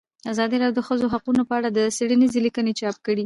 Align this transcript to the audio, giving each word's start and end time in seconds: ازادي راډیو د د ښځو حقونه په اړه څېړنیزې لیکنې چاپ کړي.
ازادي 0.31 0.55
راډیو 0.63 0.75
د 0.77 0.81
د 0.83 0.85
ښځو 0.87 1.11
حقونه 1.13 1.41
په 1.49 1.53
اړه 1.57 1.69
څېړنیزې 1.97 2.39
لیکنې 2.45 2.71
چاپ 2.79 2.95
کړي. 3.05 3.19